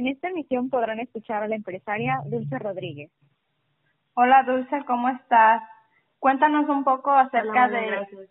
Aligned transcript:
En 0.00 0.06
esta 0.06 0.30
emisión 0.30 0.70
podrán 0.70 0.98
escuchar 0.98 1.42
a 1.42 1.46
la 1.46 1.56
empresaria 1.56 2.22
Dulce 2.24 2.58
Rodríguez. 2.58 3.10
Hola 4.14 4.44
Dulce, 4.44 4.82
¿cómo 4.86 5.10
estás? 5.10 5.62
Cuéntanos 6.18 6.66
un 6.70 6.84
poco 6.84 7.10
acerca 7.10 7.66
Hola, 7.66 8.06
de, 8.10 8.28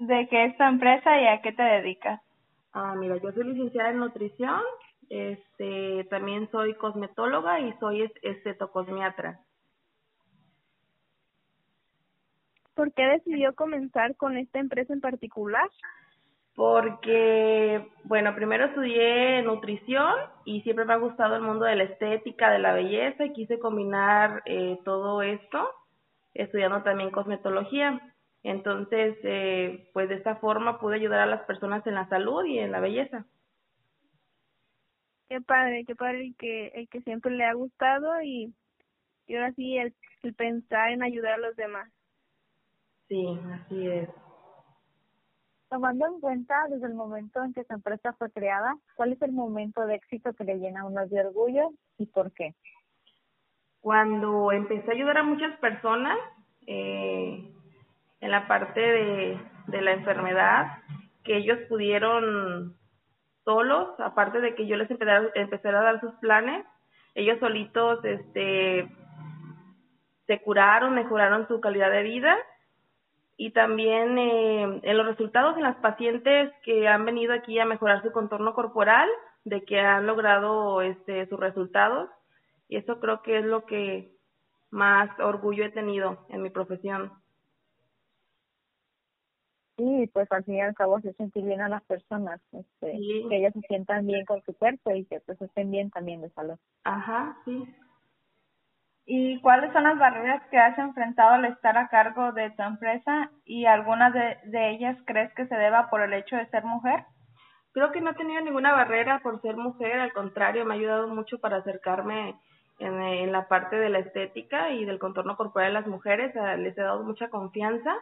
de 0.00 0.28
qué 0.28 0.44
es 0.44 0.58
tu 0.58 0.64
empresa 0.64 1.18
y 1.22 1.26
a 1.26 1.40
qué 1.40 1.52
te 1.52 1.62
dedicas. 1.62 2.20
Ah, 2.74 2.94
mira, 2.98 3.16
yo 3.16 3.32
soy 3.32 3.44
licenciada 3.44 3.92
en 3.92 4.00
nutrición, 4.00 4.60
este, 5.08 6.04
también 6.10 6.50
soy 6.50 6.74
cosmetóloga 6.74 7.60
y 7.60 7.72
soy 7.78 8.02
es- 8.02 8.12
estetocosmiatra. 8.20 9.40
¿Por 12.74 12.92
qué 12.92 13.04
decidió 13.06 13.54
comenzar 13.54 14.16
con 14.16 14.36
esta 14.36 14.58
empresa 14.58 14.92
en 14.92 15.00
particular? 15.00 15.70
Porque, 16.58 17.88
bueno, 18.02 18.34
primero 18.34 18.64
estudié 18.64 19.42
nutrición 19.42 20.12
y 20.44 20.62
siempre 20.62 20.84
me 20.84 20.94
ha 20.94 20.96
gustado 20.96 21.36
el 21.36 21.42
mundo 21.42 21.64
de 21.64 21.76
la 21.76 21.84
estética, 21.84 22.50
de 22.50 22.58
la 22.58 22.72
belleza 22.72 23.24
y 23.24 23.32
quise 23.32 23.60
combinar 23.60 24.42
eh, 24.44 24.76
todo 24.84 25.22
esto 25.22 25.70
estudiando 26.34 26.82
también 26.82 27.12
cosmetología. 27.12 28.12
Entonces, 28.42 29.16
eh, 29.22 29.88
pues 29.92 30.08
de 30.08 30.16
esta 30.16 30.34
forma 30.34 30.80
pude 30.80 30.96
ayudar 30.96 31.20
a 31.20 31.26
las 31.26 31.42
personas 31.42 31.86
en 31.86 31.94
la 31.94 32.08
salud 32.08 32.44
y 32.44 32.58
en 32.58 32.72
la 32.72 32.80
belleza. 32.80 33.24
Qué 35.28 35.40
padre, 35.40 35.84
qué 35.86 35.94
padre 35.94 36.22
el 36.22 36.36
que, 36.36 36.72
el 36.74 36.88
que 36.88 37.02
siempre 37.02 37.30
le 37.30 37.44
ha 37.44 37.52
gustado 37.52 38.20
y, 38.20 38.52
y 39.28 39.36
ahora 39.36 39.52
sí 39.52 39.78
el, 39.78 39.94
el 40.24 40.34
pensar 40.34 40.90
en 40.90 41.04
ayudar 41.04 41.34
a 41.34 41.38
los 41.38 41.54
demás. 41.54 41.88
Sí, 43.06 43.38
así 43.52 43.86
es. 43.86 44.08
Tomando 45.68 46.06
en 46.06 46.20
cuenta 46.20 46.66
desde 46.68 46.86
el 46.86 46.94
momento 46.94 47.42
en 47.44 47.52
que 47.52 47.64
su 47.64 47.74
empresa 47.74 48.14
fue 48.14 48.30
creada, 48.30 48.76
¿cuál 48.94 49.12
es 49.12 49.22
el 49.22 49.32
momento 49.32 49.84
de 49.86 49.96
éxito 49.96 50.32
que 50.32 50.44
le 50.44 50.58
llena 50.58 50.80
a 50.80 50.86
uno 50.86 51.06
de 51.06 51.20
orgullo 51.20 51.70
y 51.98 52.06
por 52.06 52.32
qué? 52.32 52.54
cuando 53.80 54.52
empecé 54.52 54.90
a 54.90 54.94
ayudar 54.94 55.18
a 55.18 55.22
muchas 55.22 55.56
personas 55.58 56.18
eh, 56.66 57.50
en 58.20 58.30
la 58.30 58.46
parte 58.48 58.80
de, 58.80 59.40
de 59.66 59.80
la 59.80 59.92
enfermedad, 59.92 60.78
que 61.24 61.36
ellos 61.36 61.58
pudieron 61.68 62.76
solos, 63.44 63.98
aparte 63.98 64.40
de 64.40 64.54
que 64.54 64.66
yo 64.66 64.76
les 64.76 64.90
empecé 64.90 65.10
a, 65.10 65.22
empecé 65.34 65.68
a 65.68 65.72
dar 65.72 66.00
sus 66.00 66.12
planes, 66.16 66.66
ellos 67.14 67.38
solitos 67.40 68.04
este, 68.04 68.88
se 70.26 70.42
curaron, 70.42 70.94
mejoraron 70.94 71.48
su 71.48 71.60
calidad 71.60 71.90
de 71.90 72.02
vida 72.02 72.36
y 73.40 73.52
también 73.52 74.18
eh, 74.18 74.80
en 74.82 74.96
los 74.98 75.06
resultados 75.06 75.56
en 75.56 75.62
las 75.62 75.76
pacientes 75.76 76.52
que 76.64 76.88
han 76.88 77.04
venido 77.06 77.32
aquí 77.32 77.58
a 77.60 77.64
mejorar 77.64 78.02
su 78.02 78.10
contorno 78.10 78.52
corporal, 78.52 79.08
de 79.44 79.62
que 79.64 79.78
han 79.80 80.06
logrado 80.06 80.82
este, 80.82 81.26
sus 81.28 81.38
resultados 81.38 82.10
y 82.68 82.76
eso 82.76 82.98
creo 83.00 83.22
que 83.22 83.38
es 83.38 83.44
lo 83.44 83.64
que 83.64 84.12
más 84.70 85.08
orgullo 85.20 85.64
he 85.64 85.70
tenido 85.70 86.26
en 86.28 86.42
mi 86.42 86.50
profesión. 86.50 87.12
Sí, 89.76 90.10
pues 90.12 90.30
al 90.32 90.42
fin 90.42 90.56
y 90.56 90.60
al 90.60 90.74
cabo 90.74 91.00
se 91.00 91.12
sentir 91.12 91.44
bien 91.44 91.60
a 91.60 91.68
las 91.68 91.84
personas, 91.84 92.40
este, 92.52 92.92
Sí. 92.98 93.26
que 93.28 93.36
ellas 93.36 93.52
se 93.54 93.60
sientan 93.68 94.04
bien 94.04 94.26
con 94.26 94.42
su 94.42 94.52
cuerpo 94.52 94.90
y 94.90 95.04
que 95.04 95.20
pues 95.20 95.40
estén 95.40 95.70
bien 95.70 95.90
también 95.90 96.20
de 96.20 96.30
salud. 96.30 96.56
Ajá, 96.82 97.38
sí. 97.44 97.62
¿Y 99.10 99.40
cuáles 99.40 99.72
son 99.72 99.84
las 99.84 99.98
barreras 99.98 100.42
que 100.50 100.58
has 100.58 100.78
enfrentado 100.78 101.36
al 101.36 101.46
estar 101.46 101.78
a 101.78 101.88
cargo 101.88 102.32
de 102.32 102.50
tu 102.50 102.62
empresa 102.62 103.30
y 103.46 103.64
algunas 103.64 104.12
de, 104.12 104.70
ellas 104.70 104.98
crees 105.06 105.32
que 105.32 105.46
se 105.46 105.54
deba 105.54 105.88
por 105.88 106.02
el 106.02 106.12
hecho 106.12 106.36
de 106.36 106.44
ser 106.48 106.62
mujer? 106.64 107.06
Creo 107.72 107.90
que 107.90 108.02
no 108.02 108.10
he 108.10 108.14
tenido 108.16 108.42
ninguna 108.42 108.72
barrera 108.72 109.20
por 109.20 109.40
ser 109.40 109.56
mujer, 109.56 109.98
al 109.98 110.12
contrario, 110.12 110.66
me 110.66 110.74
ha 110.74 110.76
ayudado 110.76 111.08
mucho 111.08 111.38
para 111.38 111.56
acercarme 111.56 112.38
en, 112.80 113.00
en 113.00 113.32
la 113.32 113.48
parte 113.48 113.76
de 113.76 113.88
la 113.88 114.00
estética 114.00 114.72
y 114.72 114.84
del 114.84 114.98
contorno 114.98 115.38
corporal 115.38 115.70
de 115.70 115.80
las 115.80 115.86
mujeres, 115.86 116.34
les 116.58 116.76
he 116.76 116.82
dado 116.82 117.02
mucha 117.02 117.30
confianza. 117.30 117.96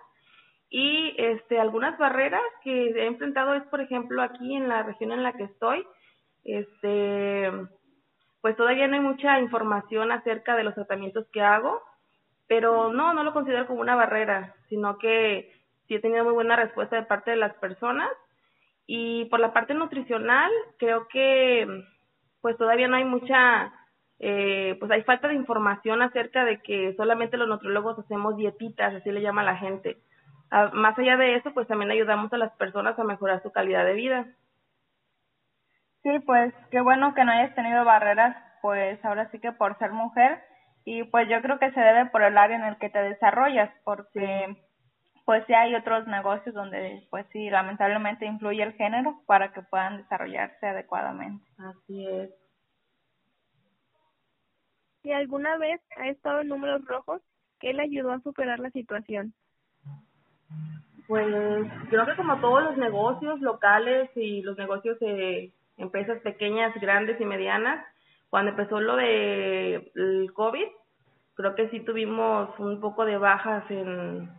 Y 0.70 1.14
este 1.18 1.60
algunas 1.60 1.96
barreras 1.98 2.42
que 2.64 2.90
he 2.90 3.06
enfrentado 3.06 3.54
es, 3.54 3.62
por 3.68 3.80
ejemplo, 3.80 4.22
aquí 4.22 4.56
en 4.56 4.68
la 4.68 4.82
región 4.82 5.12
en 5.12 5.22
la 5.22 5.34
que 5.34 5.44
estoy, 5.44 5.86
este 6.42 7.48
pues 8.46 8.56
todavía 8.56 8.86
no 8.86 8.94
hay 8.94 9.02
mucha 9.02 9.40
información 9.40 10.12
acerca 10.12 10.54
de 10.54 10.62
los 10.62 10.72
tratamientos 10.76 11.26
que 11.32 11.42
hago, 11.42 11.82
pero 12.46 12.92
no, 12.92 13.12
no 13.12 13.24
lo 13.24 13.32
considero 13.32 13.66
como 13.66 13.80
una 13.80 13.96
barrera, 13.96 14.54
sino 14.68 14.98
que 14.98 15.52
sí 15.88 15.96
he 15.96 15.98
tenido 15.98 16.22
muy 16.22 16.32
buena 16.32 16.54
respuesta 16.54 16.94
de 16.94 17.02
parte 17.02 17.32
de 17.32 17.38
las 17.38 17.52
personas. 17.54 18.08
Y 18.86 19.24
por 19.24 19.40
la 19.40 19.52
parte 19.52 19.74
nutricional 19.74 20.52
creo 20.78 21.08
que 21.08 21.66
pues 22.40 22.56
todavía 22.56 22.86
no 22.86 22.94
hay 22.94 23.04
mucha 23.04 23.72
eh, 24.20 24.76
pues 24.78 24.92
hay 24.92 25.02
falta 25.02 25.26
de 25.26 25.34
información 25.34 26.00
acerca 26.00 26.44
de 26.44 26.62
que 26.62 26.94
solamente 26.94 27.36
los 27.36 27.48
nutriólogos 27.48 27.98
hacemos 27.98 28.36
dietitas 28.36 28.94
así 28.94 29.10
le 29.10 29.22
llama 29.22 29.42
la 29.42 29.56
gente. 29.56 29.98
Ah, 30.52 30.70
más 30.72 30.96
allá 30.96 31.16
de 31.16 31.34
eso 31.34 31.52
pues 31.52 31.66
también 31.66 31.90
ayudamos 31.90 32.32
a 32.32 32.38
las 32.38 32.52
personas 32.52 32.96
a 32.96 33.02
mejorar 33.02 33.42
su 33.42 33.50
calidad 33.50 33.84
de 33.84 33.94
vida 33.94 34.28
Sí, 36.06 36.20
pues 36.20 36.54
qué 36.70 36.80
bueno 36.80 37.14
que 37.14 37.24
no 37.24 37.32
hayas 37.32 37.52
tenido 37.56 37.84
barreras, 37.84 38.36
pues 38.62 39.04
ahora 39.04 39.28
sí 39.32 39.40
que 39.40 39.50
por 39.50 39.76
ser 39.78 39.90
mujer 39.90 40.40
y 40.84 41.02
pues 41.02 41.28
yo 41.28 41.42
creo 41.42 41.58
que 41.58 41.72
se 41.72 41.80
debe 41.80 42.06
por 42.06 42.22
el 42.22 42.38
área 42.38 42.56
en 42.56 42.62
el 42.62 42.78
que 42.78 42.90
te 42.90 43.00
desarrollas, 43.00 43.72
porque 43.82 44.56
pues 45.24 45.44
sí 45.48 45.54
hay 45.54 45.74
otros 45.74 46.06
negocios 46.06 46.54
donde 46.54 47.04
pues 47.10 47.26
sí 47.32 47.50
lamentablemente 47.50 48.24
influye 48.24 48.62
el 48.62 48.74
género 48.74 49.20
para 49.26 49.52
que 49.52 49.62
puedan 49.62 49.96
desarrollarse 49.96 50.68
adecuadamente. 50.68 51.44
así 51.58 52.06
es 52.06 52.30
Si 55.02 55.10
alguna 55.10 55.58
vez 55.58 55.80
ha 55.96 56.06
estado 56.06 56.42
en 56.42 56.48
números 56.50 56.84
rojos, 56.84 57.20
¿qué 57.58 57.72
le 57.72 57.82
ayudó 57.82 58.12
a 58.12 58.20
superar 58.20 58.60
la 58.60 58.70
situación? 58.70 59.34
Pues 61.08 61.26
creo 61.90 62.06
que 62.06 62.14
como 62.14 62.40
todos 62.40 62.62
los 62.62 62.76
negocios 62.76 63.40
locales 63.40 64.08
y 64.14 64.42
los 64.42 64.56
negocios 64.56 65.00
de 65.00 65.52
empresas 65.76 66.20
pequeñas, 66.22 66.74
grandes 66.80 67.20
y 67.20 67.24
medianas, 67.24 67.84
cuando 68.30 68.50
empezó 68.50 68.80
lo 68.80 68.96
de 68.96 69.92
el 69.94 70.32
COVID, 70.34 70.66
creo 71.34 71.54
que 71.54 71.68
sí 71.70 71.80
tuvimos 71.80 72.50
un 72.58 72.80
poco 72.80 73.04
de 73.04 73.18
bajas 73.18 73.64
en, 73.70 74.30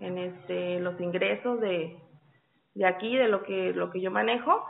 en 0.00 0.18
este 0.18 0.80
los 0.80 0.98
ingresos 1.00 1.60
de, 1.60 1.96
de 2.74 2.86
aquí, 2.86 3.16
de 3.16 3.28
lo 3.28 3.42
que 3.42 3.72
lo 3.72 3.90
que 3.90 4.00
yo 4.00 4.10
manejo, 4.10 4.64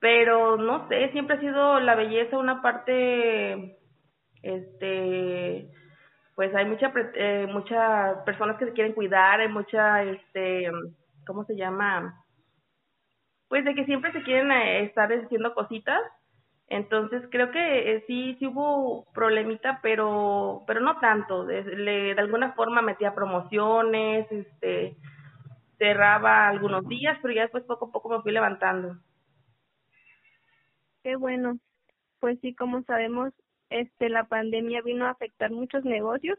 pero 0.00 0.56
no 0.56 0.88
sé, 0.88 1.10
siempre 1.10 1.36
ha 1.36 1.40
sido 1.40 1.80
la 1.80 1.94
belleza 1.94 2.38
una 2.38 2.62
parte 2.62 3.78
este 4.42 5.68
pues 6.34 6.54
hay 6.54 6.64
mucha 6.64 6.92
eh, 7.14 7.46
muchas 7.52 8.18
personas 8.24 8.56
que 8.56 8.66
se 8.66 8.72
quieren 8.72 8.94
cuidar, 8.94 9.40
hay 9.40 9.48
mucha 9.48 10.02
este 10.02 10.70
¿cómo 11.26 11.44
se 11.44 11.56
llama? 11.56 12.24
Pues 13.52 13.66
de 13.66 13.76
que 13.76 13.84
siempre 13.84 14.12
se 14.14 14.24
quieren 14.24 14.50
eh, 14.50 14.84
estar 14.84 15.12
haciendo 15.12 15.54
cositas. 15.54 16.00
Entonces 16.68 17.22
creo 17.30 17.52
que 17.52 17.96
eh, 17.96 18.04
sí 18.08 18.36
sí 18.40 18.48
hubo 18.48 19.04
problemita, 19.12 19.80
pero 19.82 20.64
pero 20.66 20.80
no 20.80 20.98
tanto. 21.00 21.44
De, 21.46 21.62
le- 21.64 22.14
de 22.16 22.20
alguna 22.22 22.54
forma 22.54 22.82
metía 22.82 23.14
promociones, 23.14 24.26
este 24.32 24.96
cerraba 25.78 26.48
algunos 26.48 26.88
días, 26.88 27.18
pero 27.22 27.34
ya 27.34 27.42
después 27.42 27.64
poco 27.64 27.86
a 27.88 27.92
poco 27.92 28.10
me 28.10 28.22
fui 28.22 28.32
levantando. 28.32 28.96
Qué 31.04 31.16
bueno. 31.16 31.58
Pues 32.20 32.38
sí, 32.42 32.54
como 32.54 32.82
sabemos, 32.84 33.32
este 33.70 34.10
la 34.10 34.24
pandemia 34.24 34.82
vino 34.82 35.06
a 35.06 35.10
afectar 35.12 35.52
muchos 35.52 35.84
negocios, 35.84 36.38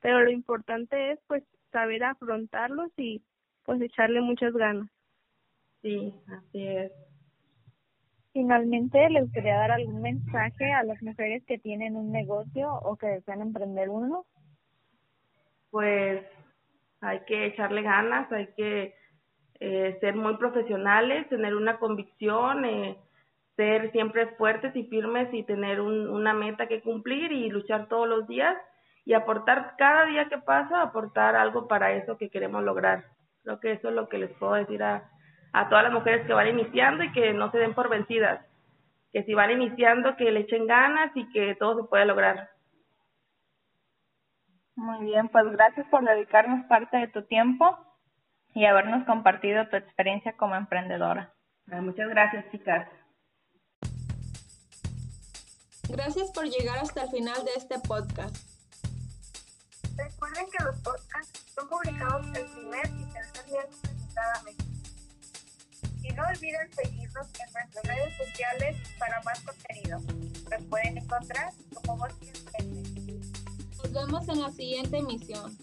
pero 0.00 0.20
lo 0.22 0.30
importante 0.30 1.12
es 1.12 1.20
pues 1.28 1.44
saber 1.72 2.04
afrontarlos 2.04 2.92
y 2.98 3.24
pues 3.64 3.80
echarle 3.82 4.22
muchas 4.22 4.54
ganas. 4.54 4.88
Sí, 5.82 6.14
así 6.28 6.66
es. 6.66 6.92
Finalmente, 8.32 9.10
¿le 9.10 9.20
gustaría 9.22 9.56
dar 9.56 9.72
algún 9.72 10.00
mensaje 10.00 10.72
a 10.72 10.84
las 10.84 11.02
mujeres 11.02 11.44
que 11.44 11.58
tienen 11.58 11.96
un 11.96 12.12
negocio 12.12 12.72
o 12.72 12.96
que 12.96 13.08
desean 13.08 13.42
emprender 13.42 13.90
uno? 13.90 14.24
Pues 15.70 16.24
hay 17.00 17.20
que 17.26 17.46
echarle 17.46 17.82
ganas, 17.82 18.30
hay 18.32 18.46
que 18.56 18.94
eh, 19.60 19.98
ser 20.00 20.14
muy 20.14 20.36
profesionales, 20.38 21.28
tener 21.28 21.54
una 21.54 21.78
convicción, 21.78 22.64
eh, 22.64 22.96
ser 23.56 23.90
siempre 23.92 24.28
fuertes 24.36 24.74
y 24.76 24.84
firmes 24.84 25.28
y 25.34 25.42
tener 25.42 25.80
un, 25.80 26.08
una 26.08 26.32
meta 26.32 26.68
que 26.68 26.80
cumplir 26.80 27.32
y 27.32 27.50
luchar 27.50 27.88
todos 27.88 28.08
los 28.08 28.26
días 28.28 28.56
y 29.04 29.12
aportar 29.12 29.74
cada 29.76 30.06
día 30.06 30.28
que 30.28 30.38
pasa, 30.38 30.80
aportar 30.80 31.36
algo 31.36 31.68
para 31.68 31.92
eso 31.92 32.16
que 32.16 32.30
queremos 32.30 32.62
lograr. 32.62 33.04
Creo 33.42 33.60
que 33.60 33.72
eso 33.72 33.88
es 33.88 33.94
lo 33.94 34.08
que 34.08 34.18
les 34.18 34.30
puedo 34.38 34.54
decir 34.54 34.82
a, 34.82 35.10
a 35.52 35.68
todas 35.68 35.84
las 35.84 35.92
mujeres 35.92 36.26
que 36.26 36.32
van 36.32 36.48
iniciando 36.48 37.04
y 37.04 37.12
que 37.12 37.32
no 37.32 37.50
se 37.50 37.58
den 37.58 37.74
por 37.74 37.88
vencidas, 37.88 38.44
que 39.12 39.22
si 39.24 39.34
van 39.34 39.50
iniciando 39.50 40.16
que 40.16 40.30
le 40.30 40.40
echen 40.40 40.66
ganas 40.66 41.10
y 41.14 41.30
que 41.32 41.54
todo 41.56 41.82
se 41.82 41.88
puede 41.88 42.06
lograr. 42.06 42.50
Muy 44.74 45.04
bien, 45.04 45.28
pues 45.28 45.44
gracias 45.52 45.86
por 45.88 46.02
dedicarnos 46.02 46.66
parte 46.66 46.96
de 46.96 47.08
tu 47.08 47.22
tiempo 47.26 47.78
y 48.54 48.64
habernos 48.64 49.04
compartido 49.06 49.68
tu 49.68 49.76
experiencia 49.76 50.36
como 50.36 50.54
emprendedora. 50.54 51.32
Ah, 51.70 51.80
muchas 51.80 52.08
gracias, 52.08 52.50
chicas. 52.50 52.88
Gracias 55.88 56.30
por 56.32 56.44
llegar 56.44 56.78
hasta 56.78 57.02
el 57.02 57.10
final 57.10 57.44
de 57.44 57.50
este 57.56 57.78
podcast. 57.86 58.34
Recuerden 59.96 60.46
que 60.46 60.64
los 60.64 60.80
podcasts 60.80 61.52
son 61.54 61.68
publicados 61.68 62.26
el 62.28 62.46
primer 62.50 62.86
y 62.86 63.12
tercer 63.12 63.44
miércoles 63.50 64.08
de 64.08 64.14
cada 64.14 64.42
mes. 64.44 64.56
Y 66.02 66.12
no 66.14 66.22
olviden 66.26 66.68
seguirnos 66.72 67.26
en 67.26 67.52
nuestras 67.52 67.84
redes 67.84 68.16
sociales 68.16 68.76
para 68.98 69.22
más 69.22 69.40
contenido. 69.40 70.00
Nos 70.50 70.62
pueden 70.68 70.98
encontrar 70.98 71.52
como 71.74 71.96
Voz 71.96 72.12
Nos 73.76 73.92
vemos 73.92 74.28
en 74.28 74.40
la 74.40 74.50
siguiente 74.50 74.98
emisión. 74.98 75.56